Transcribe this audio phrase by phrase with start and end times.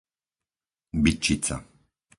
[1.03, 1.55] Bytčica